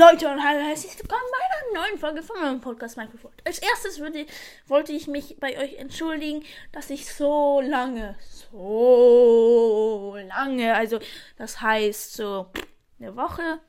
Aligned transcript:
Leute 0.00 0.28
und 0.32 0.42
hallo 0.42 0.60
herzlich 0.60 0.98
willkommen 0.98 1.20
bei 1.30 1.44
einer 1.44 1.82
neuen 1.82 1.98
Folge 1.98 2.22
von 2.22 2.40
meinem 2.40 2.62
Podcast 2.62 2.96
Minecraft. 2.96 3.28
Als 3.44 3.58
erstes 3.58 4.00
würde, 4.00 4.24
wollte 4.66 4.92
ich 4.92 5.08
mich 5.08 5.36
bei 5.38 5.58
euch 5.58 5.74
entschuldigen, 5.74 6.42
dass 6.72 6.88
ich 6.88 7.12
so 7.12 7.60
lange, 7.60 8.16
so 8.50 10.16
lange, 10.26 10.74
also 10.74 11.00
das 11.36 11.60
heißt 11.60 12.14
so 12.14 12.46
eine 12.98 13.14
Woche, 13.14 13.60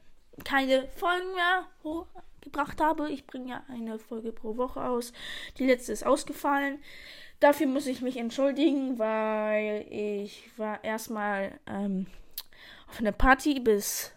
keine 0.46 0.88
Folgen 0.96 1.36
mehr 1.36 1.68
hochgebracht 1.84 2.80
habe. 2.80 3.10
Ich 3.10 3.28
bringe 3.28 3.50
ja 3.50 3.64
eine 3.68 4.00
Folge 4.00 4.32
pro 4.32 4.56
Woche 4.56 4.82
aus. 4.82 5.12
Die 5.58 5.66
letzte 5.66 5.92
ist 5.92 6.06
ausgefallen. 6.06 6.82
Dafür 7.42 7.68
muss 7.68 7.88
ich 7.88 8.02
mich 8.02 8.16
entschuldigen, 8.16 8.98
weil 8.98 9.86
ich 9.90 10.50
war 10.56 10.82
erstmal 10.82 11.60
ähm, 11.68 12.08
auf 12.88 13.02
einer 13.02 13.12
Party 13.12 13.60
bis 13.60 14.14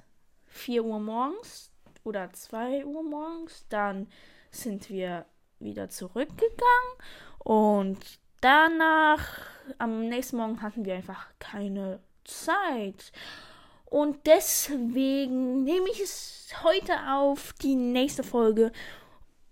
4 0.46 0.84
Uhr 0.84 1.00
morgens 1.00 1.73
oder 2.04 2.32
2 2.32 2.84
Uhr 2.84 3.02
morgens. 3.02 3.66
Dann 3.68 4.06
sind 4.50 4.88
wir 4.90 5.26
wieder 5.58 5.88
zurückgegangen 5.88 6.94
und 7.38 7.98
danach, 8.40 9.40
am 9.78 10.08
nächsten 10.08 10.36
Morgen 10.36 10.62
hatten 10.62 10.84
wir 10.84 10.94
einfach 10.94 11.26
keine 11.38 12.00
Zeit. 12.24 13.12
Und 13.86 14.26
deswegen 14.26 15.64
nehme 15.64 15.88
ich 15.90 16.00
es 16.00 16.52
heute 16.62 16.92
auf, 17.10 17.52
die 17.54 17.74
nächste 17.74 18.22
Folge. 18.22 18.72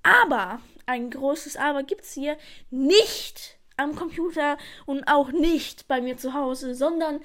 Aber, 0.02 0.60
ein 0.86 1.10
großes 1.10 1.56
Aber 1.56 1.84
gibt 1.84 2.02
es 2.02 2.12
hier 2.12 2.36
nicht 2.70 3.58
am 3.76 3.94
Computer 3.94 4.58
und 4.84 5.04
auch 5.04 5.30
nicht 5.30 5.88
bei 5.88 6.00
mir 6.00 6.16
zu 6.16 6.34
Hause, 6.34 6.74
sondern 6.74 7.20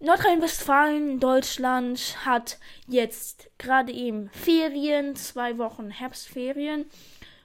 Nordrhein-Westfalen, 0.00 1.20
Deutschland 1.20 2.16
hat 2.26 2.58
jetzt 2.86 3.50
gerade 3.58 3.92
eben 3.92 4.28
Ferien, 4.30 5.16
zwei 5.16 5.56
Wochen 5.56 5.90
Herbstferien. 5.90 6.86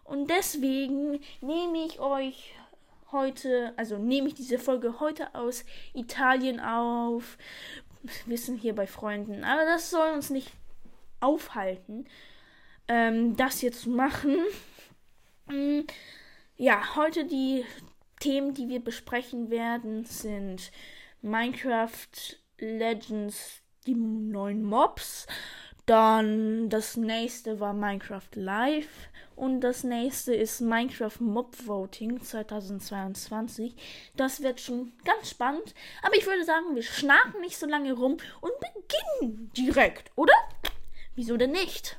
Und 0.04 0.30
deswegen 0.30 1.20
nehme 1.42 1.86
ich 1.86 2.00
euch 2.00 2.54
heute, 3.12 3.73
also 3.78 3.98
nehme 3.98 4.28
ich 4.28 4.34
diese 4.34 4.58
Folge 4.58 5.00
heute 5.00 5.34
aus 5.36 5.64
Italien 5.94 6.60
auf. 6.60 7.38
Wir 8.26 8.38
sind 8.38 8.58
hier 8.58 8.76
bei 8.76 8.88
Freunden, 8.88 9.44
aber 9.44 9.66
das 9.66 9.90
soll 9.90 10.12
uns 10.14 10.30
nicht 10.30 10.52
aufhalten, 11.20 12.08
ähm, 12.88 13.36
das 13.36 13.60
hier 13.60 13.72
zu 13.72 13.90
machen. 13.90 14.38
Mm, 15.48 15.82
ja, 16.58 16.95
heute 16.95 17.26
die 17.26 17.66
Themen, 18.20 18.54
die 18.54 18.68
wir 18.70 18.84
besprechen 18.84 19.50
werden, 19.50 20.06
sind 20.06 20.72
Minecraft 21.22 22.38
Legends, 22.62 23.62
die 23.86 23.96
neuen 23.96 24.64
Mobs. 24.64 25.28
Dann 25.86 26.70
das 26.70 26.98
nächste 26.98 27.60
war 27.60 27.74
Minecraft 27.74 28.30
Live 28.36 29.10
und 29.36 29.62
das 29.62 29.84
nächste 29.84 30.36
ist 30.36 30.62
Minecraft 30.62 31.20
Mob 31.20 31.56
Voting 31.66 32.22
2022. 32.22 33.74
Das 34.16 34.44
wird 34.44 34.60
schon 34.60 34.92
ganz 35.04 35.32
spannend. 35.32 35.74
Aber 36.04 36.16
ich 36.16 36.28
würde 36.28 36.46
sagen, 36.46 36.76
wir 36.76 36.84
schnacken 36.84 37.42
nicht 37.42 37.58
so 37.58 37.66
lange 37.66 37.94
rum 37.94 38.18
und 38.42 38.52
beginnen 38.60 39.50
direkt, 39.58 40.12
oder? 40.16 40.34
Wieso 41.16 41.38
denn 41.38 41.52
nicht? 41.52 41.98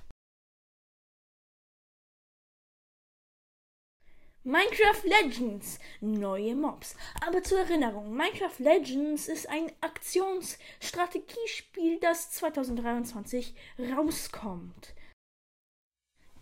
Minecraft 4.42 5.04
Legends, 5.04 5.78
neue 6.00 6.54
Mobs. 6.54 6.96
Aber 7.20 7.42
zur 7.42 7.58
Erinnerung, 7.58 8.16
Minecraft 8.16 8.58
Legends 8.58 9.28
ist 9.28 9.46
ein 9.50 9.70
Aktionsstrategiespiel, 9.82 12.00
das 12.00 12.30
2023 12.30 13.54
rauskommt. 13.94 14.94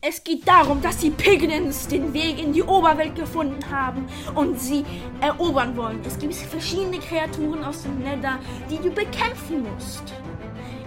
Es 0.00 0.22
geht 0.22 0.46
darum, 0.46 0.80
dass 0.80 0.98
die 0.98 1.10
Piglins 1.10 1.88
den 1.88 2.14
Weg 2.14 2.38
in 2.38 2.52
die 2.52 2.62
Oberwelt 2.62 3.16
gefunden 3.16 3.68
haben 3.68 4.06
und 4.36 4.60
sie 4.60 4.84
erobern 5.20 5.76
wollen. 5.76 6.00
Es 6.06 6.20
gibt 6.20 6.36
verschiedene 6.36 7.00
Kreaturen 7.00 7.64
aus 7.64 7.82
dem 7.82 7.98
Nether, 7.98 8.38
die 8.70 8.78
du 8.78 8.92
bekämpfen 8.92 9.64
musst. 9.64 10.04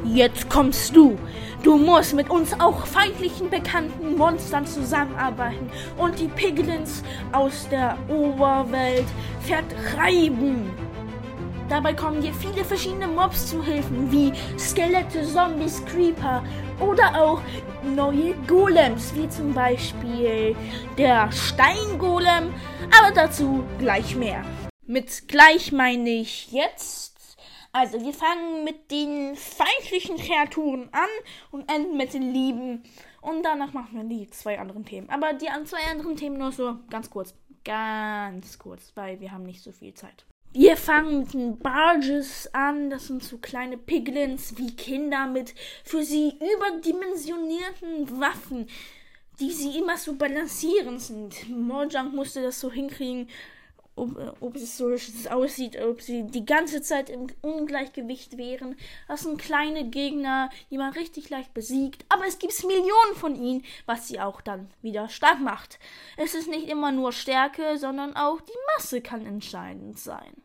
Jetzt 0.03 0.49
kommst 0.49 0.95
du. 0.95 1.17
Du 1.63 1.77
musst 1.77 2.15
mit 2.15 2.29
uns 2.29 2.59
auch 2.59 2.85
feindlichen 2.87 3.49
bekannten 3.49 4.17
Monstern 4.17 4.65
zusammenarbeiten 4.65 5.69
und 5.97 6.19
die 6.19 6.27
Piglins 6.27 7.03
aus 7.31 7.67
der 7.69 7.97
Oberwelt 8.09 9.05
vertreiben. 9.41 10.71
Dabei 11.69 11.93
kommen 11.93 12.21
dir 12.21 12.33
viele 12.33 12.65
verschiedene 12.65 13.07
Mobs 13.07 13.47
zu 13.47 13.63
helfen, 13.63 14.11
wie 14.11 14.33
Skelette, 14.57 15.23
Zombies, 15.23 15.81
Creeper 15.85 16.43
oder 16.79 17.15
auch 17.15 17.39
neue 17.95 18.33
Golems, 18.47 19.13
wie 19.15 19.29
zum 19.29 19.53
Beispiel 19.53 20.55
der 20.97 21.31
Steingolem. 21.31 22.53
Aber 22.99 23.13
dazu 23.13 23.63
gleich 23.77 24.15
mehr. 24.15 24.43
Mit 24.85 25.29
gleich 25.29 25.71
meine 25.71 26.09
ich 26.09 26.51
jetzt 26.51 27.10
also, 27.73 28.01
wir 28.01 28.13
fangen 28.13 28.65
mit 28.65 28.91
den 28.91 29.35
feindlichen 29.35 30.17
Kreaturen 30.17 30.89
an 30.91 31.09
und 31.51 31.71
enden 31.71 31.95
mit 31.95 32.13
den 32.13 32.33
lieben. 32.33 32.83
Und 33.21 33.43
danach 33.43 33.71
machen 33.71 33.95
wir 33.95 34.03
die 34.03 34.29
zwei 34.29 34.59
anderen 34.59 34.83
Themen. 34.83 35.09
Aber 35.09 35.33
die 35.33 35.47
zwei 35.65 35.89
anderen 35.89 36.17
Themen 36.17 36.37
nur 36.37 36.51
so 36.51 36.77
ganz 36.89 37.09
kurz. 37.09 37.33
Ganz 37.63 38.57
kurz, 38.57 38.91
weil 38.95 39.19
wir 39.19 39.31
haben 39.31 39.43
nicht 39.43 39.61
so 39.61 39.71
viel 39.71 39.93
Zeit. 39.93 40.25
Wir 40.51 40.75
fangen 40.75 41.19
mit 41.19 41.33
den 41.33 41.59
Barges 41.59 42.53
an. 42.53 42.89
Das 42.89 43.07
sind 43.07 43.23
so 43.23 43.37
kleine 43.37 43.77
Piglins 43.77 44.57
wie 44.57 44.75
Kinder 44.75 45.27
mit 45.27 45.53
für 45.85 46.03
sie 46.03 46.33
überdimensionierten 46.55 48.19
Waffen, 48.19 48.67
die 49.39 49.51
sie 49.51 49.77
immer 49.77 49.95
so 49.95 50.15
balancieren 50.15 50.99
sind. 50.99 51.47
Mojang 51.49 52.13
musste 52.13 52.41
das 52.41 52.59
so 52.59 52.69
hinkriegen 52.69 53.29
ob, 53.95 54.37
ob 54.39 54.55
es 54.55 54.77
so 54.77 54.95
aussieht, 55.29 55.79
ob 55.81 56.01
sie 56.01 56.23
die 56.23 56.45
ganze 56.45 56.81
Zeit 56.81 57.09
im 57.09 57.27
Ungleichgewicht 57.41 58.37
wären. 58.37 58.75
Das 59.07 59.21
sind 59.21 59.41
kleine 59.41 59.89
Gegner, 59.89 60.49
die 60.69 60.77
man 60.77 60.93
richtig 60.93 61.29
leicht 61.29 61.53
besiegt. 61.53 62.05
Aber 62.09 62.25
es 62.25 62.39
gibt 62.39 62.51
Millionen 62.63 63.15
von 63.15 63.35
ihnen, 63.35 63.63
was 63.85 64.07
sie 64.07 64.19
auch 64.19 64.41
dann 64.41 64.69
wieder 64.81 65.09
stark 65.09 65.39
macht. 65.39 65.79
Es 66.17 66.33
ist 66.33 66.47
nicht 66.47 66.69
immer 66.69 66.91
nur 66.91 67.11
Stärke, 67.11 67.77
sondern 67.77 68.15
auch 68.15 68.41
die 68.41 68.51
Masse 68.75 69.01
kann 69.01 69.25
entscheidend 69.25 69.99
sein. 69.99 70.41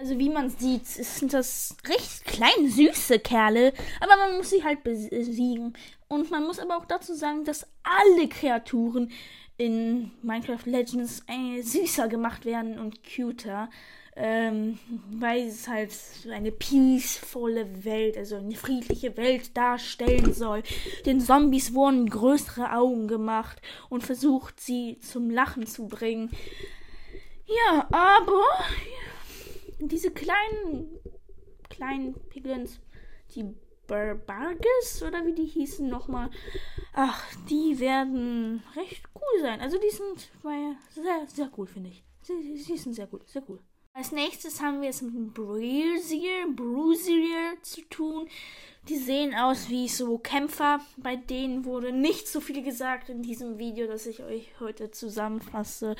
Also 0.00 0.16
wie 0.20 0.28
man 0.28 0.48
sieht, 0.48 0.86
sind 0.86 1.32
das 1.32 1.76
recht 1.84 2.24
kleine, 2.24 2.70
süße 2.70 3.18
Kerle, 3.18 3.72
aber 4.00 4.16
man 4.16 4.36
muss 4.36 4.50
sie 4.50 4.62
halt 4.62 4.84
besiegen. 4.84 5.76
Und 6.06 6.30
man 6.30 6.44
muss 6.44 6.60
aber 6.60 6.76
auch 6.76 6.84
dazu 6.84 7.14
sagen, 7.14 7.44
dass 7.44 7.66
alle 7.82 8.28
Kreaturen 8.28 9.10
in 9.58 10.12
Minecraft 10.22 10.64
Legends 10.64 11.22
äh, 11.26 11.60
süßer 11.60 12.08
gemacht 12.08 12.44
werden 12.44 12.78
und 12.78 13.00
cuter. 13.04 13.68
Ähm, 14.20 14.80
weil 15.12 15.46
es 15.46 15.68
halt 15.68 15.92
eine 16.28 16.50
peacevolle 16.50 17.84
Welt, 17.84 18.16
also 18.16 18.34
eine 18.36 18.56
friedliche 18.56 19.16
Welt 19.16 19.56
darstellen 19.56 20.32
soll. 20.32 20.64
Den 21.06 21.20
Zombies 21.20 21.72
wurden 21.72 22.10
größere 22.10 22.72
Augen 22.72 23.06
gemacht 23.06 23.62
und 23.90 24.02
versucht, 24.02 24.58
sie 24.58 24.98
zum 24.98 25.30
Lachen 25.30 25.68
zu 25.68 25.86
bringen. 25.86 26.30
Ja, 27.46 27.86
aber 27.92 28.42
diese 29.78 30.10
kleinen, 30.10 30.90
kleinen 31.70 32.14
Piglins, 32.28 32.80
die 33.36 33.54
Barbarges 33.88 35.02
oder 35.02 35.26
wie 35.26 35.34
die 35.34 35.46
hießen 35.46 35.88
nochmal. 35.88 36.30
Ach, 36.92 37.24
die 37.50 37.80
werden 37.80 38.62
recht 38.76 39.04
cool 39.16 39.42
sein. 39.42 39.60
Also 39.60 39.78
die 39.78 39.90
sind 39.90 40.30
sehr, 40.94 41.26
sehr 41.26 41.50
cool, 41.56 41.66
finde 41.66 41.90
ich. 41.90 42.04
Sie, 42.22 42.56
sie 42.56 42.76
sind 42.76 42.94
sehr 42.94 43.08
gut, 43.08 43.28
sehr 43.28 43.42
cool. 43.48 43.58
Als 43.98 44.12
nächstes 44.12 44.62
haben 44.62 44.80
wir 44.80 44.90
es 44.90 45.02
mit 45.02 45.12
einem 45.12 45.32
Brazier, 45.32 46.46
Brusier 46.54 47.56
zu 47.62 47.80
tun. 47.88 48.28
Die 48.88 48.96
sehen 48.96 49.34
aus 49.34 49.68
wie 49.70 49.88
so 49.88 50.18
Kämpfer. 50.18 50.80
Bei 50.98 51.16
denen 51.16 51.64
wurde 51.64 51.90
nicht 51.90 52.28
so 52.28 52.40
viel 52.40 52.62
gesagt 52.62 53.08
in 53.08 53.22
diesem 53.22 53.58
Video, 53.58 53.88
das 53.88 54.06
ich 54.06 54.22
euch 54.22 54.48
heute 54.60 54.92
zusammenfasse. 54.92 55.96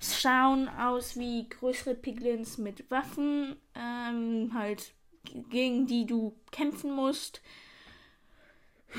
Schauen 0.00 0.68
aus 0.68 1.16
wie 1.18 1.48
größere 1.48 1.94
Piglins 1.94 2.58
mit 2.58 2.90
Waffen. 2.90 3.56
Ähm, 3.74 4.50
halt 4.52 4.92
gegen 5.24 5.86
die 5.86 6.06
du 6.06 6.34
kämpfen 6.50 6.92
musst. 6.92 7.40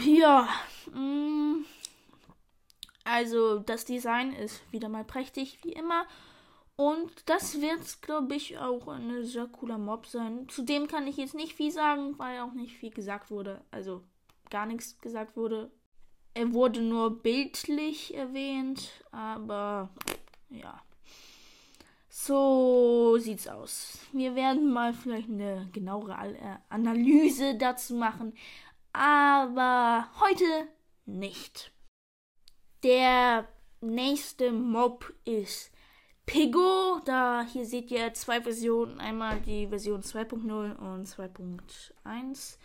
Ja, 0.06 0.48
mm, 0.94 1.66
also 3.04 3.60
das 3.60 3.86
Design 3.86 4.34
ist 4.34 4.62
wieder 4.72 4.90
mal 4.90 5.04
prächtig, 5.04 5.60
wie 5.64 5.74
immer. 5.74 6.06
Und 6.76 7.12
das 7.30 7.62
wird, 7.62 8.02
glaube 8.02 8.36
ich, 8.36 8.58
auch 8.58 8.88
ein 8.88 9.24
sehr 9.24 9.48
cooler 9.48 9.78
Mob 9.78 10.08
sein. 10.08 10.48
Zudem 10.50 10.88
kann 10.88 11.06
ich 11.08 11.18
jetzt 11.18 11.36
nicht 11.36 11.54
viel 11.54 11.72
sagen, 11.72 12.18
weil 12.18 12.40
auch 12.40 12.54
nicht 12.54 12.78
viel 12.78 12.92
gesagt 12.92 13.30
wurde. 13.30 13.62
Also 13.70 14.04
gar 14.50 14.66
nichts 14.66 14.98
gesagt 15.00 15.36
wurde. 15.36 15.72
Er 16.34 16.54
wurde 16.54 16.82
nur 16.82 17.22
bildlich 17.22 18.16
erwähnt, 18.16 18.90
aber 19.12 19.90
ja. 20.50 20.82
So 22.14 23.18
sieht's 23.20 23.48
aus. 23.48 24.00
Wir 24.12 24.36
werden 24.36 24.70
mal 24.74 24.94
vielleicht 24.94 25.30
eine 25.30 25.70
genauere 25.72 26.12
äh, 26.12 26.58
Analyse 26.68 27.56
dazu 27.58 27.96
machen. 27.96 28.34
Aber 28.92 30.10
heute 30.20 30.68
nicht. 31.06 31.72
Der 32.84 33.48
nächste 33.80 34.52
Mob 34.52 35.14
ist 35.24 35.72
Pigo. 36.26 37.00
Da 37.06 37.46
hier 37.50 37.66
seht 37.66 37.90
ihr 37.92 38.14
zwei 38.14 38.42
Versionen. 38.42 39.00
Einmal 39.00 39.40
die 39.40 39.68
Version 39.68 40.02
2.0 40.02 40.76
und 40.76 41.08
2.1. 41.08 42.58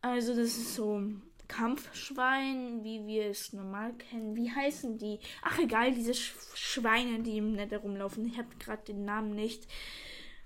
Also 0.00 0.34
das 0.34 0.48
ist 0.48 0.74
so 0.74 1.00
Kampfschwein, 1.48 2.82
wie 2.82 3.06
wir 3.06 3.26
es 3.26 3.52
normal 3.52 3.92
kennen. 3.94 4.36
Wie 4.36 4.50
heißen 4.50 4.98
die? 4.98 5.18
Ach 5.42 5.58
egal, 5.58 5.92
diese 5.92 6.14
Schweine, 6.14 7.20
die 7.20 7.38
im 7.38 7.52
Nether 7.52 7.78
rumlaufen. 7.78 8.26
Ich 8.26 8.38
habe 8.38 8.48
gerade 8.58 8.84
den 8.84 9.04
Namen 9.04 9.34
nicht. 9.34 9.66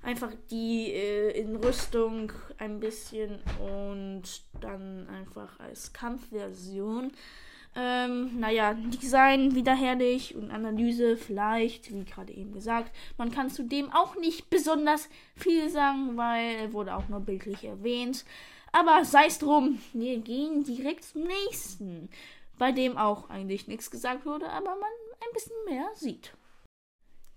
Einfach 0.02 0.32
die 0.50 0.92
äh, 0.92 1.30
in 1.40 1.56
Rüstung 1.56 2.32
ein 2.58 2.78
bisschen 2.78 3.40
und 3.60 4.22
dann 4.60 5.08
einfach 5.08 5.58
als 5.58 5.92
Kampfversion. 5.92 7.12
Ähm, 7.74 8.40
naja, 8.40 8.74
Design 8.74 9.54
wieder 9.54 9.74
herrlich 9.74 10.34
und 10.34 10.50
Analyse 10.50 11.16
vielleicht, 11.16 11.92
wie 11.92 12.04
gerade 12.04 12.32
eben 12.32 12.52
gesagt. 12.52 12.94
Man 13.18 13.30
kann 13.30 13.50
zudem 13.50 13.92
auch 13.92 14.16
nicht 14.16 14.50
besonders 14.50 15.08
viel 15.36 15.68
sagen, 15.68 16.16
weil 16.16 16.56
er 16.56 16.72
wurde 16.72 16.96
auch 16.96 17.08
nur 17.08 17.20
bildlich 17.20 17.64
erwähnt. 17.64 18.24
Aber 18.72 19.04
sei 19.04 19.26
es 19.26 19.38
drum, 19.38 19.80
wir 19.92 20.18
gehen 20.18 20.64
direkt 20.64 21.04
zum 21.04 21.24
nächsten, 21.24 22.10
bei 22.58 22.72
dem 22.72 22.96
auch 22.96 23.30
eigentlich 23.30 23.66
nichts 23.68 23.90
gesagt 23.90 24.26
wurde, 24.26 24.48
aber 24.50 24.70
man 24.70 24.90
ein 25.20 25.32
bisschen 25.32 25.64
mehr 25.66 25.88
sieht. 25.94 26.32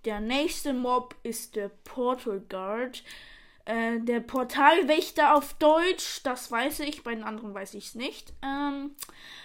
Der 0.05 0.19
nächste 0.19 0.73
Mob 0.73 1.15
ist 1.23 1.55
der 1.55 1.69
Portal 1.69 2.41
Guard. 2.49 3.03
Äh, 3.65 3.99
der 3.99 4.19
Portalwächter 4.19 5.35
auf 5.35 5.53
Deutsch, 5.53 6.21
das 6.23 6.51
weiß 6.51 6.79
ich, 6.81 7.03
bei 7.03 7.13
den 7.13 7.23
anderen 7.23 7.53
weiß 7.53 7.75
ich 7.75 7.87
es 7.87 7.95
nicht. 7.95 8.33
Ähm, 8.41 8.95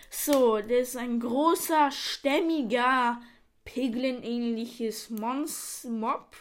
so, 0.08 0.58
der 0.58 0.80
ist 0.80 0.96
ein 0.96 1.20
großer, 1.20 1.90
stämmiger, 1.90 3.20
Piglin-ähnliches 3.66 5.10
Mob 5.10 6.36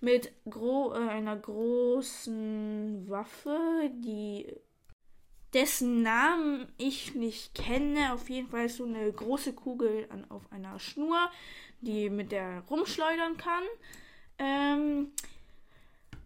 mit 0.00 0.32
gro 0.50 0.92
äh, 0.92 1.08
einer 1.08 1.36
großen 1.36 3.08
Waffe, 3.08 3.90
die 3.94 4.52
dessen 5.54 6.02
Namen 6.02 6.66
ich 6.76 7.14
nicht 7.14 7.54
kenne. 7.54 8.12
Auf 8.12 8.28
jeden 8.28 8.48
Fall 8.48 8.68
so 8.68 8.84
eine 8.84 9.10
große 9.10 9.52
Kugel 9.52 10.06
an, 10.10 10.26
auf 10.28 10.42
einer 10.52 10.78
Schnur, 10.78 11.30
die 11.80 12.10
mit 12.10 12.32
der 12.32 12.64
rumschleudern 12.68 13.36
kann. 13.36 13.62
Ähm, 14.38 15.12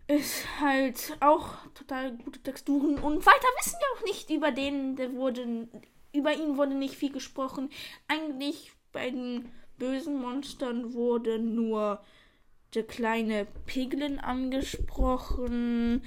ist 0.06 0.46
halt 0.60 1.18
auch 1.20 1.50
total 1.74 2.16
gute 2.16 2.42
Texturen 2.42 2.98
und 2.98 3.26
weiter 3.26 3.48
wissen 3.60 3.76
wir 3.78 3.98
auch 3.98 4.04
nicht 4.06 4.30
über 4.30 4.50
den, 4.50 4.96
der 4.96 5.12
wurde, 5.12 5.68
über 6.14 6.32
ihn 6.32 6.56
wurde 6.56 6.74
nicht 6.74 6.94
viel 6.94 7.12
gesprochen. 7.12 7.68
Eigentlich 8.08 8.72
bei 8.92 9.10
den 9.10 9.52
bösen 9.76 10.18
Monstern 10.20 10.94
wurde 10.94 11.38
nur 11.38 12.02
kleine 12.72 13.46
Piglin 13.66 14.18
angesprochen. 14.18 16.02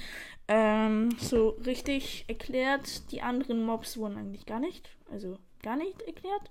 Ähm, 0.48 1.16
so 1.20 1.50
richtig 1.66 2.26
erklärt. 2.28 3.12
Die 3.12 3.22
anderen 3.22 3.64
Mobs 3.66 3.98
wurden 3.98 4.18
eigentlich 4.18 4.46
gar 4.46 4.60
nicht. 4.60 4.90
Also 5.12 5.38
gar 5.62 5.76
nicht 5.76 6.02
erklärt. 6.02 6.50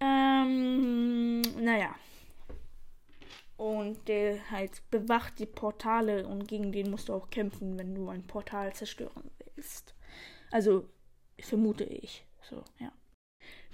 Ähm, 0.00 1.42
naja. 1.62 1.94
Und 3.56 4.06
der 4.08 4.50
halt 4.50 4.82
bewacht 4.90 5.38
die 5.38 5.46
Portale 5.46 6.26
und 6.26 6.46
gegen 6.46 6.72
den 6.72 6.90
musst 6.90 7.08
du 7.08 7.14
auch 7.14 7.30
kämpfen, 7.30 7.78
wenn 7.78 7.94
du 7.94 8.08
ein 8.10 8.26
Portal 8.26 8.74
zerstören 8.74 9.30
willst. 9.54 9.94
Also 10.50 10.88
vermute 11.38 11.84
ich. 11.84 12.26
So, 12.42 12.62
ja. 12.78 12.92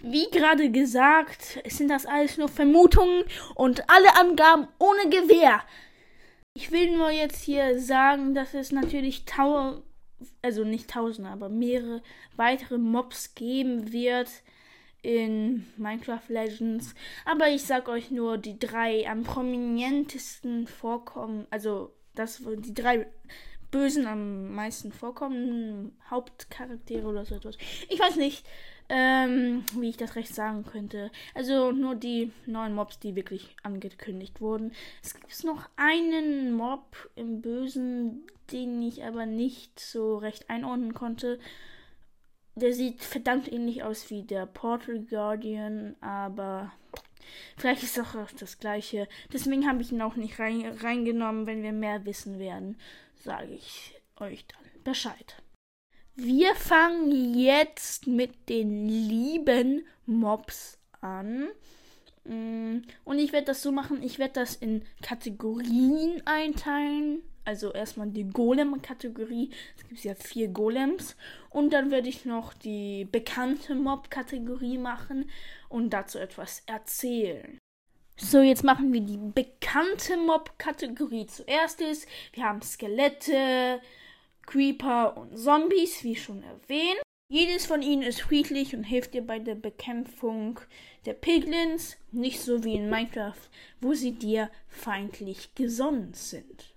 Wie 0.03 0.29
gerade 0.31 0.71
gesagt, 0.71 1.63
sind 1.69 1.89
das 1.89 2.07
alles 2.07 2.37
nur 2.37 2.49
Vermutungen 2.49 3.25
und 3.55 3.89
alle 3.89 4.17
Angaben 4.19 4.67
ohne 4.79 5.09
Gewehr. 5.09 5.63
Ich 6.55 6.73
will 6.73 6.97
nur 6.97 7.11
jetzt 7.11 7.43
hier 7.43 7.81
sagen, 7.81 8.35
dass 8.35 8.53
es 8.53 8.73
natürlich 8.73 9.25
tausend, 9.25 9.85
also 10.43 10.65
nicht 10.65 10.91
tausende, 10.91 11.31
aber 11.31 11.49
mehrere 11.49 12.03
weitere 12.37 12.79
Mobs 12.79 13.35
geben 13.35 13.93
wird 13.93 14.29
in 15.03 15.67
Minecraft 15.77 16.29
Legends. 16.29 16.95
Aber 17.25 17.49
ich 17.49 17.63
sag 17.63 17.89
euch 17.89 18.11
nur 18.11 18.39
die 18.39 18.59
drei 18.59 19.09
am 19.09 19.23
prominentesten 19.23 20.67
vorkommen, 20.67 21.47
also 21.51 21.93
das 22.15 22.43
die 22.45 22.75
drei 22.75 23.07
Bösen 23.71 24.07
am 24.07 24.55
meisten 24.55 24.93
vorkommen, 24.93 25.97
Hauptcharaktere 26.11 27.07
oder 27.07 27.25
so 27.25 27.37
etwas. 27.37 27.57
Ich 27.89 27.99
weiß 27.99 28.17
nicht, 28.17 28.45
ähm, 28.95 29.65
wie 29.75 29.89
ich 29.89 29.97
das 29.97 30.17
recht 30.17 30.35
sagen 30.35 30.67
könnte. 30.67 31.11
Also 31.35 31.73
nur 31.73 31.95
die 31.95 32.31
neuen 32.45 32.75
Mobs, 32.75 32.99
die 32.99 33.17
wirklich 33.17 33.57
angekündigt 33.63 34.43
wurden. 34.43 34.73
Es 35.03 35.15
gibt 35.15 35.45
noch 35.45 35.71
einen 35.77 36.53
Mob 36.53 37.11
im 37.17 37.41
Bösen, 37.41 38.27
den 38.53 38.83
ich 38.83 39.03
aber 39.03 39.25
nicht 39.25 39.81
so 39.81 40.19
recht 40.19 40.51
einordnen 40.51 40.93
konnte. 40.93 41.39
Der 42.55 42.75
sieht 42.75 43.03
verdammt 43.03 43.51
ähnlich 43.51 43.83
aus 43.83 44.11
wie 44.11 44.25
der 44.25 44.45
Portal 44.45 45.01
Guardian, 45.01 45.97
aber 46.03 46.71
vielleicht 47.57 47.83
ist 47.83 47.97
doch 47.97 48.15
das 48.39 48.59
gleiche. 48.59 49.09
Deswegen 49.33 49.67
habe 49.67 49.81
ich 49.81 49.91
ihn 49.91 50.03
auch 50.03 50.17
nicht 50.17 50.39
rein, 50.39 50.67
reingenommen. 50.67 51.47
Wenn 51.47 51.63
wir 51.63 51.73
mehr 51.73 52.05
wissen 52.05 52.39
werden, 52.39 52.77
sage 53.17 53.55
ich 53.55 53.99
euch 54.19 54.45
dann 54.49 54.83
Bescheid. 54.85 55.43
Wir 56.15 56.55
fangen 56.55 57.35
jetzt 57.39 58.07
mit 58.07 58.49
den 58.51 58.87
lieben 58.87 59.87
Mobs 60.05 60.79
an. 61.01 61.49
Mm, 62.25 62.83
und 63.05 63.19
ich 63.19 63.33
werde 63.33 63.47
das 63.47 63.63
so 63.63 63.73
machen, 63.73 64.03
ich 64.03 64.19
werde 64.19 64.35
das 64.35 64.55
in 64.57 64.85
Kategorien 65.03 66.23
einteilen. 66.27 67.23
Also 67.45 67.73
erstmal 67.73 68.09
die 68.09 68.29
Golem-Kategorie. 68.29 69.51
Es 69.77 69.89
gibt 69.89 70.05
ja 70.05 70.15
vier 70.15 70.49
Golems. 70.49 71.17
Und 71.51 71.73
dann 71.73 71.91
werde 71.91 72.09
ich 72.09 72.25
noch 72.25 72.53
die 72.53 73.07
bekannte 73.11 73.75
Mob-Kategorie 73.75 74.79
machen 74.79 75.29
und 75.69 75.91
dazu 75.91 76.19
etwas 76.19 76.63
erzählen. 76.67 77.59
So, 78.17 78.41
jetzt 78.43 78.63
machen 78.63 78.93
wir 78.93 79.01
die 79.01 79.19
bekannte 79.19 80.19
Mob-Kategorie 80.19 81.27
zuerst. 81.27 81.81
Ist. 81.81 82.07
Wir 82.33 82.45
haben 82.45 82.63
Skelette, 82.63 83.81
Creeper 84.47 85.17
und 85.17 85.39
Zombies, 85.39 86.03
wie 86.05 86.17
schon 86.17 86.43
erwähnt. 86.43 87.01
Jedes 87.31 87.65
von 87.65 87.81
ihnen 87.81 88.03
ist 88.03 88.21
friedlich 88.21 88.77
und 88.77 88.85
hilft 88.85 89.15
dir 89.15 89.27
bei 89.27 89.39
der 89.39 89.55
Bekämpfung 89.55 90.61
der 91.07 91.15
Piglins, 91.15 91.97
nicht 92.11 92.41
so 92.41 92.63
wie 92.63 92.75
in 92.75 92.91
Minecraft, 92.91 93.49
wo 93.81 93.95
sie 93.95 94.13
dir 94.13 94.51
feindlich 94.69 95.55
gesonnen 95.55 96.13
sind. 96.13 96.75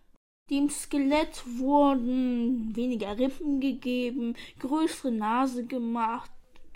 Dem 0.50 0.70
Skelett 0.70 1.44
wurden 1.58 2.76
weniger 2.76 3.18
Rippen 3.18 3.60
gegeben, 3.60 4.36
größere 4.60 5.12
Nase 5.12 5.66
gemacht, 5.66 6.32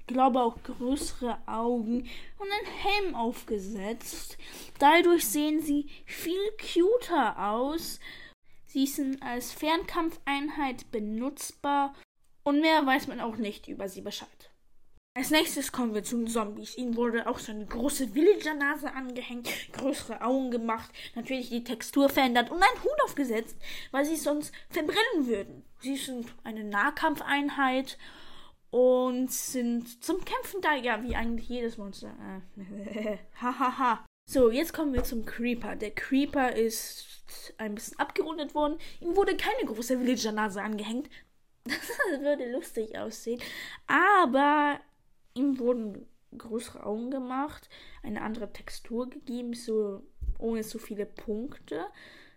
glaube 0.08 0.42
auch 0.42 0.58
größere 0.64 1.38
Augen 1.46 2.00
und 2.40 2.48
ein 2.48 2.74
Helm 2.82 3.16
aufgesetzt. 3.16 4.38
Dadurch 4.80 5.26
sehen 5.26 5.62
sie 5.62 5.86
viel 6.06 6.42
cuter 6.58 7.52
aus 7.52 8.00
Sie 8.72 8.86
sind 8.86 9.24
als 9.24 9.52
Fernkampfeinheit 9.52 10.92
benutzbar 10.92 11.96
und 12.44 12.62
mehr 12.62 12.86
weiß 12.86 13.08
man 13.08 13.20
auch 13.20 13.36
nicht 13.36 13.68
über 13.68 13.90
sie 13.90 14.02
Bescheid. 14.02 14.52
Als 15.16 15.32
nächstes 15.32 15.72
kommen 15.72 15.96
wir 15.96 16.04
zu 16.04 16.18
den 16.18 16.28
Zombies. 16.28 16.78
Ihnen 16.78 16.96
wurde 16.96 17.26
auch 17.26 17.40
so 17.40 17.52
eine 17.52 17.66
große 17.66 18.14
Villager-Nase 18.14 18.94
angehängt, 18.94 19.50
größere 19.74 20.22
Augen 20.22 20.52
gemacht, 20.52 20.92
natürlich 21.16 21.50
die 21.50 21.64
Textur 21.64 22.10
verändert 22.10 22.52
und 22.52 22.62
einen 22.62 22.84
Hut 22.84 23.04
aufgesetzt, 23.06 23.58
weil 23.90 24.06
sie 24.06 24.18
sonst 24.18 24.54
verbrennen 24.70 25.26
würden. 25.26 25.66
Sie 25.80 25.96
sind 25.96 26.28
eine 26.44 26.64
Nahkampfeinheit 26.64 27.98
und 28.70 29.32
sind 29.32 30.04
zum 30.04 30.24
Kämpfen 30.24 30.62
da, 30.62 30.76
ja, 30.76 31.02
wie 31.02 31.16
eigentlich 31.16 31.50
jedes 31.50 31.80
Monster. 31.80 32.14
Hahaha. 33.42 34.06
So, 34.30 34.52
jetzt 34.52 34.74
kommen 34.74 34.94
wir 34.94 35.04
zum 35.04 35.26
Creeper. 35.26 35.76
Der 35.76 35.90
Creeper 35.90 36.56
ist 36.56 37.24
ein 37.58 37.74
bisschen 37.74 37.98
abgerundet 37.98 38.54
worden. 38.54 38.78
Ihm 39.02 39.16
wurde 39.16 39.36
keine 39.36 39.66
große 39.66 40.00
Villager-Nase 40.00 40.62
angehängt. 40.62 41.10
Das 41.66 42.22
würde 42.22 42.52
lustig 42.52 42.96
aussehen. 42.96 43.42
Aber 43.88 44.80
ihm 45.34 45.58
wurden 45.58 46.06
größere 46.38 46.86
Augen 46.86 47.10
gemacht, 47.10 47.70
eine 48.04 48.22
andere 48.22 48.54
Textur 48.54 49.10
gegeben, 49.10 49.56
so 49.56 50.04
ohne 50.38 50.62
so 50.62 50.78
viele 50.78 51.08
Punkte, 51.08 51.88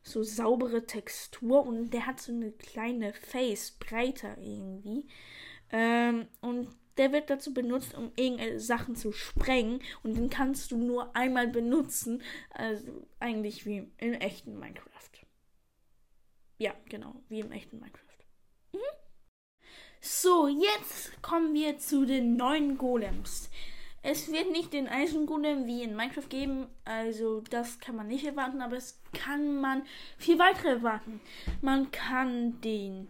so 0.03 0.23
saubere 0.23 0.87
Textur 0.87 1.67
und 1.67 1.91
der 1.91 2.07
hat 2.07 2.21
so 2.21 2.33
eine 2.33 2.53
kleine 2.53 3.13
Face, 3.13 3.71
breiter 3.73 4.39
irgendwie. 4.39 5.07
Ähm, 5.71 6.27
und 6.41 6.69
der 6.97 7.13
wird 7.13 7.31
dazu 7.31 7.55
benutzt, 7.55 7.95
um 7.95 8.13
irgendwelche 8.17 8.61
Sachen 8.61 8.97
zu 8.97 9.13
sprengen 9.13 9.81
und 10.03 10.17
den 10.17 10.31
kannst 10.31 10.71
du 10.71 10.77
nur 10.77 11.15
einmal 11.17 11.49
benutzen, 11.49 12.23
also 12.51 13.07
eigentlich 13.19 13.67
wie 13.67 13.91
in 13.99 14.15
echten 14.15 14.59
Minecraft. 14.59 14.91
Ja, 16.59 16.75
genau, 16.89 17.17
wie 17.29 17.41
im 17.41 17.51
echten 17.51 17.81
Minecraft. 17.81 18.03
Mhm. 18.73 18.79
So, 20.01 20.49
jetzt 20.49 21.21
kommen 21.23 21.55
wir 21.55 21.79
zu 21.79 22.05
den 22.05 22.37
neuen 22.37 22.79
Golems. 22.79 23.51
Es 24.05 24.33
wird 24.33 24.51
nicht 24.51 24.73
den 24.73 24.89
Eisengolem 24.89 25.67
wie 25.67 25.85
in 25.85 25.95
Minecraft 25.95 26.29
geben, 26.29 26.67
also 26.85 27.41
das 27.41 27.79
kann 27.79 27.95
man 27.95 28.09
nicht 28.09 28.25
erwarten, 28.25 28.61
aber 28.61 28.77
es 28.77 29.01
kann 29.13 29.61
man 29.61 29.85
viel 30.19 30.41
weitere 30.41 30.71
erwarten. 30.71 31.21
Man 31.61 31.93
kann 31.93 32.61
den 32.63 33.09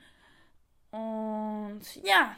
Und 0.90 1.82
ja, 2.04 2.36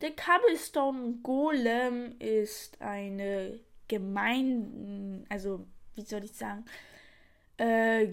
der 0.00 0.16
Cobblestone 0.16 1.18
Golem 1.22 2.18
ist 2.18 2.80
eine 2.80 3.60
gemein, 3.88 5.26
also 5.28 5.66
wie 5.96 6.00
soll 6.00 6.24
ich 6.24 6.32
sagen, 6.32 6.64
äh, 7.58 8.08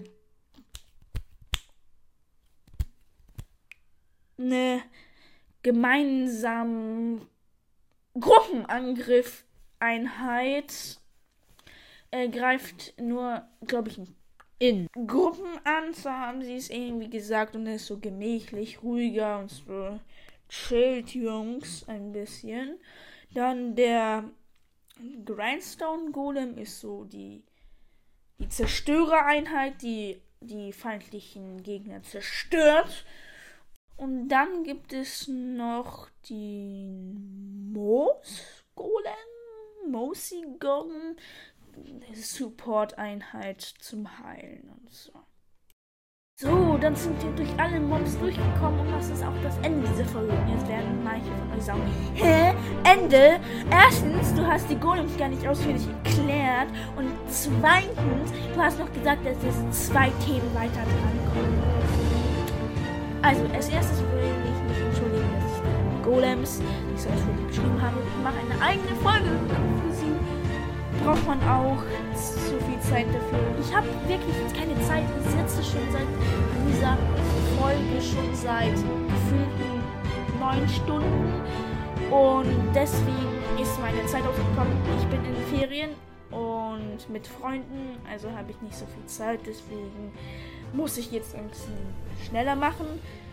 eine 4.36 4.82
gemeinsame 5.62 7.26
Gruppenangriff-Einheit. 8.12 11.00
Er 12.10 12.28
greift 12.28 13.00
nur, 13.00 13.48
glaube 13.66 13.88
ich, 13.88 14.02
in 14.68 14.88
Gruppen 15.06 15.58
an. 15.64 15.92
So 15.92 16.10
haben 16.10 16.42
sie 16.42 16.56
es 16.56 16.70
irgendwie 16.70 17.10
gesagt 17.10 17.54
und 17.54 17.66
er 17.66 17.76
ist 17.76 17.86
so 17.86 17.98
gemächlich, 17.98 18.82
ruhiger 18.82 19.38
und 19.38 19.50
so 19.50 20.00
chillt 20.48 21.14
Jungs 21.14 21.86
ein 21.88 22.12
bisschen. 22.12 22.78
Dann 23.32 23.74
der 23.74 24.24
Grindstone 25.24 26.12
Golem 26.12 26.56
ist 26.56 26.80
so 26.80 27.04
die, 27.04 27.42
die 28.38 28.48
Zerstörereinheit, 28.48 29.82
die 29.82 30.20
die 30.40 30.72
feindlichen 30.72 31.62
Gegner 31.62 32.02
zerstört. 32.02 33.04
Und 33.96 34.28
dann 34.28 34.64
gibt 34.64 34.92
es 34.92 35.28
noch 35.28 36.08
die 36.28 37.14
Moos 37.72 38.64
Golem, 38.74 39.90
Mosi 39.90 40.44
Golem, 40.58 41.16
Support-Einheit 42.14 43.60
zum 43.60 44.18
Heilen 44.18 44.70
und 44.70 44.90
so. 44.90 45.12
So, 46.36 46.76
dann 46.78 46.96
sind 46.96 47.22
wir 47.22 47.30
durch 47.30 47.60
alle 47.60 47.78
Mobs 47.78 48.18
durchgekommen 48.18 48.80
und 48.80 48.90
das 48.90 49.08
ist 49.08 49.22
auch 49.22 49.40
das 49.44 49.56
Ende 49.58 49.86
dieser 49.88 50.04
Folge. 50.04 50.32
Und 50.32 50.48
jetzt 50.48 50.66
werden 50.66 51.04
manche 51.04 51.30
von 51.36 51.52
euch 51.52 51.62
sagen, 51.62 51.82
hä? 52.14 52.52
Ende? 52.82 53.38
Erstens, 53.70 54.34
du 54.34 54.44
hast 54.44 54.68
die 54.68 54.74
Golems 54.74 55.16
gar 55.16 55.28
nicht 55.28 55.46
ausführlich 55.46 55.86
erklärt 55.86 56.70
und 56.96 57.12
zweitens, 57.28 58.32
du 58.52 58.60
hast 58.60 58.80
noch 58.80 58.92
gesagt, 58.92 59.24
dass 59.24 59.36
es 59.44 59.86
zwei 59.86 60.10
Themen 60.26 60.52
weiter 60.54 60.82
drankommen. 60.82 61.62
Also, 63.22 63.44
als 63.54 63.68
erstes 63.68 64.00
will 64.00 64.34
ich 64.44 64.68
mich 64.68 64.86
entschuldigen, 64.86 65.30
dass 65.34 65.52
ich 65.52 65.62
die 65.62 66.02
Golems 66.02 66.58
nicht 66.58 67.00
so 67.00 67.10
ausführlich 67.10 67.46
beschrieben 67.46 67.80
habe. 67.80 67.96
Ich 68.04 68.24
mache 68.24 68.38
eine 68.40 68.60
eigene 68.60 68.96
Folge. 68.96 69.30
Braucht 71.04 71.26
man 71.26 71.42
auch 71.42 71.82
so 72.14 72.56
viel 72.66 72.80
Zeit 72.80 73.06
dafür. 73.08 73.38
Ich 73.60 73.74
habe 73.74 73.86
wirklich 74.08 74.34
jetzt 74.42 74.54
keine 74.56 74.74
Zeit. 74.88 75.04
Ich 75.20 75.30
sitze 75.30 75.62
schon 75.62 75.92
seit 75.92 76.06
dieser 76.66 76.96
Folge 77.60 78.00
schon 78.00 78.34
seit 78.34 78.72
gefühlten 78.72 79.74
neun 80.40 80.68
Stunden. 80.68 81.42
Und 82.10 82.74
deswegen 82.74 83.60
ist 83.60 83.78
meine 83.80 84.04
Zeit 84.06 84.22
aufgekommen. 84.26 84.76
Ich 84.98 85.06
bin 85.06 85.24
in 85.24 85.58
Ferien 85.58 85.90
und 86.30 87.08
mit 87.10 87.26
Freunden, 87.26 87.98
also 88.10 88.30
habe 88.30 88.50
ich 88.50 88.60
nicht 88.60 88.74
so 88.74 88.86
viel 88.86 89.06
Zeit. 89.06 89.40
Deswegen 89.46 90.12
muss 90.72 90.96
ich 90.98 91.10
jetzt 91.12 91.34
ein 91.34 91.48
bisschen 91.48 91.76
schneller 92.26 92.56
machen. 92.56 92.86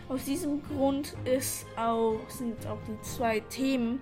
Aus 0.08 0.24
diesem 0.24 0.62
Grund 0.62 1.14
ist 1.24 1.66
auch, 1.76 2.18
sind 2.28 2.66
auch 2.66 2.78
die 2.86 3.00
zwei 3.02 3.40
Themen 3.40 4.00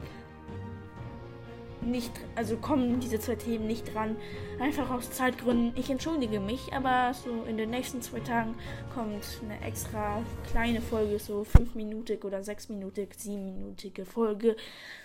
nicht, 1.82 2.12
also 2.34 2.56
kommen 2.56 3.00
diese 3.00 3.18
zwei 3.20 3.36
Themen 3.36 3.66
nicht 3.66 3.94
dran. 3.94 4.16
Einfach 4.58 4.90
aus 4.90 5.10
Zeitgründen. 5.10 5.72
Ich 5.76 5.90
entschuldige 5.90 6.40
mich, 6.40 6.72
aber 6.72 7.14
so 7.14 7.44
in 7.48 7.56
den 7.56 7.70
nächsten 7.70 8.02
zwei 8.02 8.20
Tagen 8.20 8.54
kommt 8.94 9.24
eine 9.42 9.60
extra 9.66 10.22
kleine 10.50 10.80
Folge, 10.80 11.18
so 11.18 11.44
fünfminutig 11.44 12.24
oder 12.24 12.42
sechsminutig, 12.42 13.14
siebenminutige 13.16 14.04
Folge 14.04 14.56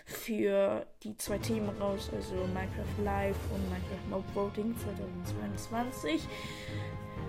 für 0.06 0.86
die 1.04 1.18
zwei 1.18 1.38
Themen 1.38 1.70
raus, 1.80 2.10
also 2.16 2.36
Minecraft 2.36 3.04
Live 3.04 3.38
und 3.54 3.64
Minecraft 3.70 4.10
Mob 4.10 4.36
Voting 4.36 4.76
2022 5.26 6.28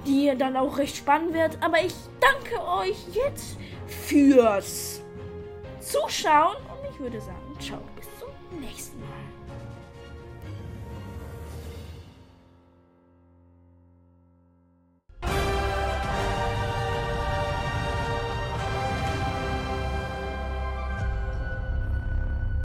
die 0.06 0.32
dann 0.36 0.56
auch 0.56 0.78
recht 0.78 0.96
spannend 0.96 1.34
wird. 1.34 1.58
Aber 1.60 1.80
ich 1.84 1.94
danke 2.20 2.62
euch 2.64 2.96
jetzt 3.12 3.58
fürs 3.86 5.02
Zuschauen 5.80 6.56
und 6.56 6.90
ich 6.90 6.98
würde 7.00 7.20
sagen, 7.20 7.56
ciao, 7.60 7.80
bis 7.96 8.06
zum 8.18 8.60
nächsten 8.60 9.00
Mal. 9.00 9.35